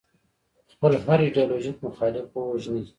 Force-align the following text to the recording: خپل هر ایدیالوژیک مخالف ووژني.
خپل 0.71 0.91
هر 1.07 1.19
ایدیالوژیک 1.25 1.77
مخالف 1.85 2.25
ووژني. 2.37 2.83